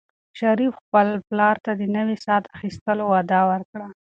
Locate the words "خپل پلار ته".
0.83-1.71